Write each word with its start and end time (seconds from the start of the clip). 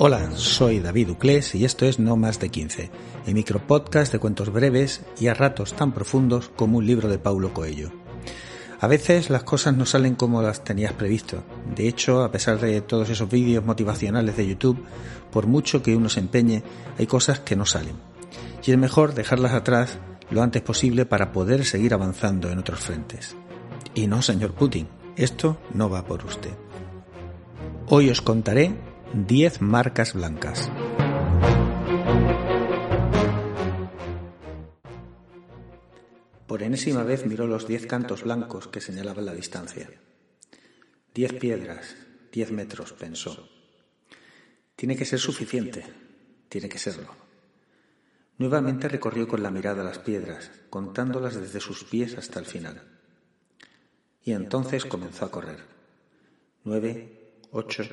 Hola, 0.00 0.30
soy 0.36 0.78
David 0.78 1.10
Uclés 1.10 1.54
y 1.54 1.64
esto 1.64 1.84
es 1.84 1.98
No 1.98 2.16
Más 2.16 2.38
de 2.38 2.50
15, 2.50 2.90
el 3.26 3.34
micropodcast 3.34 4.12
de 4.12 4.18
cuentos 4.20 4.52
breves 4.52 5.02
y 5.18 5.26
a 5.26 5.34
ratos 5.34 5.74
tan 5.74 5.92
profundos 5.92 6.50
como 6.54 6.78
un 6.78 6.86
libro 6.86 7.08
de 7.08 7.18
Paulo 7.18 7.52
Coelho. 7.52 7.90
A 8.80 8.86
veces 8.86 9.28
las 9.28 9.42
cosas 9.42 9.76
no 9.76 9.86
salen 9.86 10.14
como 10.14 10.40
las 10.40 10.62
tenías 10.62 10.92
previsto. 10.92 11.42
De 11.74 11.88
hecho, 11.88 12.22
a 12.22 12.30
pesar 12.30 12.60
de 12.60 12.80
todos 12.80 13.10
esos 13.10 13.28
vídeos 13.28 13.64
motivacionales 13.64 14.36
de 14.36 14.46
YouTube, 14.46 14.84
por 15.32 15.48
mucho 15.48 15.82
que 15.82 15.96
uno 15.96 16.08
se 16.08 16.20
empeñe, 16.20 16.62
hay 16.96 17.06
cosas 17.06 17.40
que 17.40 17.56
no 17.56 17.66
salen. 17.66 17.96
Y 18.64 18.70
es 18.70 18.78
mejor 18.78 19.14
dejarlas 19.14 19.52
atrás 19.52 19.98
lo 20.30 20.42
antes 20.42 20.62
posible 20.62 21.06
para 21.06 21.32
poder 21.32 21.64
seguir 21.64 21.92
avanzando 21.92 22.50
en 22.50 22.58
otros 22.58 22.80
frentes. 22.80 23.36
Y 23.98 24.06
no, 24.06 24.22
señor 24.22 24.52
Putin, 24.54 24.86
esto 25.16 25.58
no 25.74 25.90
va 25.90 26.06
por 26.06 26.24
usted. 26.24 26.52
Hoy 27.88 28.10
os 28.10 28.20
contaré 28.20 28.76
10 29.26 29.60
marcas 29.60 30.14
blancas. 30.14 30.70
Por 36.46 36.62
enésima 36.62 37.02
vez 37.02 37.26
miró 37.26 37.48
los 37.48 37.66
diez 37.66 37.86
cantos 37.86 38.22
blancos 38.22 38.68
que 38.68 38.80
señalaban 38.80 39.26
la 39.26 39.34
distancia. 39.34 39.90
Diez 41.12 41.32
piedras, 41.32 41.96
diez 42.30 42.52
metros, 42.52 42.92
pensó. 42.92 43.48
Tiene 44.76 44.94
que 44.94 45.06
ser 45.06 45.18
suficiente, 45.18 45.84
tiene 46.48 46.68
que 46.68 46.78
serlo. 46.78 47.16
Nuevamente 48.36 48.88
recorrió 48.88 49.26
con 49.26 49.42
la 49.42 49.50
mirada 49.50 49.82
las 49.82 49.98
piedras, 49.98 50.52
contándolas 50.70 51.34
desde 51.34 51.58
sus 51.58 51.82
pies 51.82 52.16
hasta 52.16 52.38
el 52.38 52.46
final. 52.46 52.97
Y 54.22 54.32
entonces 54.32 54.84
comenzó 54.84 55.24
a 55.24 55.30
correr. 55.30 55.58
Nueve, 56.64 57.40
ocho, 57.50 57.84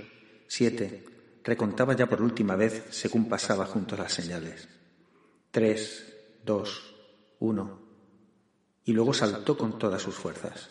siete, 0.47 1.03
recontaba 1.43 1.95
ya 1.95 2.07
por 2.07 2.21
última 2.21 2.55
vez 2.55 2.83
según 2.89 3.29
pasaba 3.29 3.65
junto 3.65 3.95
a 3.95 3.99
las 3.99 4.13
señales. 4.13 4.67
Tres, 5.51 6.13
dos, 6.43 6.95
uno. 7.39 7.79
Y 8.83 8.93
luego 8.93 9.13
saltó 9.13 9.57
con 9.57 9.79
todas 9.79 10.01
sus 10.01 10.15
fuerzas. 10.15 10.69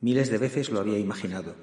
Miles 0.00 0.30
de 0.30 0.38
veces 0.38 0.70
lo 0.70 0.80
había 0.80 0.98
imaginado, 0.98 1.54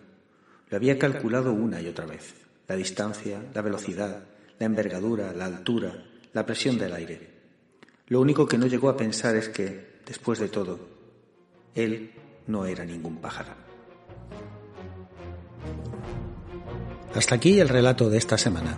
lo 0.70 0.78
había 0.78 0.98
calculado 0.98 1.54
una 1.54 1.82
y 1.82 1.88
otra 1.88 2.06
vez. 2.06 2.34
La 2.68 2.76
distancia, 2.76 3.44
la 3.54 3.62
velocidad, 3.62 4.24
la 4.58 4.66
envergadura, 4.66 5.34
la 5.34 5.46
altura, 5.46 6.06
la 6.34 6.46
presión 6.46 6.78
del 6.78 6.94
aire. 6.94 7.30
Lo 8.08 8.20
único 8.22 8.48
que 8.48 8.58
no 8.58 8.68
llegó 8.68 8.90
a 8.90 8.98
pensar 8.98 9.36
es 9.36 9.50
que, 9.50 10.00
después 10.06 10.40
de 10.40 10.50
todo, 10.50 10.80
él 11.76 12.12
no 12.48 12.66
era 12.66 12.86
ningún 12.86 13.18
pájaro. 13.18 13.52
Hasta 17.16 17.36
aquí 17.36 17.60
el 17.60 17.70
relato 17.70 18.10
de 18.10 18.18
esta 18.18 18.38
semana. 18.38 18.78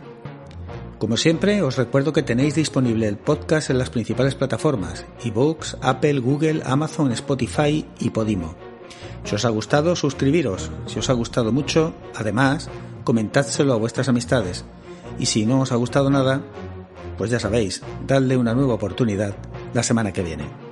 Como 0.97 1.17
siempre, 1.17 1.61
os 1.61 1.75
recuerdo 1.75 2.13
que 2.13 2.23
tenéis 2.23 2.55
disponible 2.55 3.07
el 3.07 3.17
podcast 3.17 3.69
en 3.69 3.77
las 3.77 3.89
principales 3.89 4.35
plataformas, 4.35 5.05
iVoox, 5.23 5.75
Apple, 5.81 6.19
Google, 6.19 6.61
Amazon, 6.65 7.11
Spotify 7.11 7.85
y 7.99 8.09
Podimo. 8.09 8.55
Si 9.25 9.35
os 9.35 9.45
ha 9.45 9.49
gustado, 9.49 9.95
suscribiros. 9.95 10.71
Si 10.85 10.99
os 10.99 11.09
ha 11.09 11.13
gustado 11.13 11.51
mucho, 11.51 11.93
además, 12.15 12.69
comentádselo 13.03 13.73
a 13.73 13.77
vuestras 13.77 14.09
amistades. 14.09 14.65
Y 15.19 15.25
si 15.25 15.45
no 15.45 15.61
os 15.61 15.71
ha 15.71 15.75
gustado 15.75 16.09
nada, 16.09 16.41
pues 17.17 17.29
ya 17.29 17.39
sabéis, 17.39 17.81
dadle 18.07 18.37
una 18.37 18.53
nueva 18.53 18.75
oportunidad 18.75 19.35
la 19.73 19.83
semana 19.83 20.11
que 20.11 20.23
viene. 20.23 20.62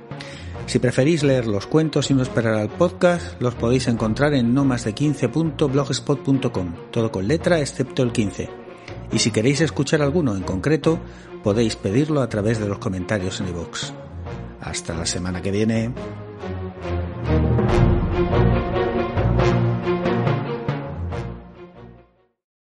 Si 0.72 0.78
preferís 0.78 1.22
leer 1.22 1.46
los 1.46 1.66
cuentos 1.66 2.10
y 2.10 2.14
no 2.14 2.22
esperar 2.22 2.54
al 2.54 2.70
podcast, 2.70 3.38
los 3.42 3.54
podéis 3.54 3.88
encontrar 3.88 4.32
en 4.32 4.54
nómades15.blogspot.com, 4.54 6.74
todo 6.90 7.12
con 7.12 7.28
letra 7.28 7.60
excepto 7.60 8.02
el 8.02 8.10
15. 8.10 8.48
Y 9.12 9.18
si 9.18 9.30
queréis 9.30 9.60
escuchar 9.60 10.00
alguno 10.00 10.34
en 10.34 10.44
concreto, 10.44 10.98
podéis 11.44 11.76
pedirlo 11.76 12.22
a 12.22 12.30
través 12.30 12.58
de 12.58 12.68
los 12.68 12.78
comentarios 12.78 13.38
en 13.42 13.48
iVoox. 13.48 13.92
Hasta 14.62 14.94
la 14.94 15.04
semana 15.04 15.42
que 15.42 15.50
viene. 15.50 15.92